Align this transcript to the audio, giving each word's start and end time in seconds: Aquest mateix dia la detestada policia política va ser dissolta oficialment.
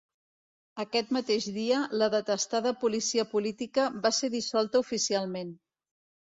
Aquest 0.83 1.11
mateix 1.17 1.49
dia 1.57 1.81
la 2.03 2.07
detestada 2.13 2.71
policia 2.85 3.27
política 3.35 3.87
va 4.07 4.13
ser 4.21 4.31
dissolta 4.39 4.83
oficialment. 4.87 5.55